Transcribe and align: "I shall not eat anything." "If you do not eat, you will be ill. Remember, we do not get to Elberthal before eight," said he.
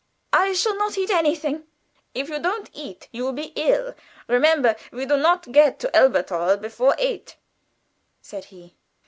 "I 0.33 0.53
shall 0.53 0.75
not 0.77 0.97
eat 0.97 1.11
anything." 1.11 1.65
"If 2.15 2.27
you 2.27 2.37
do 2.37 2.41
not 2.49 2.71
eat, 2.73 3.07
you 3.11 3.23
will 3.23 3.33
be 3.33 3.53
ill. 3.55 3.93
Remember, 4.27 4.75
we 4.91 5.05
do 5.05 5.15
not 5.15 5.51
get 5.51 5.77
to 5.77 5.95
Elberthal 5.95 6.57
before 6.57 6.95
eight," 6.97 7.35
said 8.19 8.45
he. 8.45 8.73